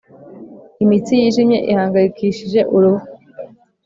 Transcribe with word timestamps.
imitsi 0.83 1.13
yijimye 1.21 1.57
ihangayikishije 1.71 2.59
uruhu. 2.75 3.05